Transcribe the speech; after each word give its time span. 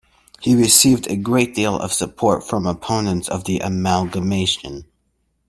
He 0.41 0.55
received 0.55 1.05
a 1.11 1.15
great 1.15 1.53
deal 1.53 1.75
of 1.75 1.93
support 1.93 2.43
from 2.43 2.65
opponents 2.65 3.29
of 3.29 3.43
the 3.43 3.59
amalgamation. 3.59 4.85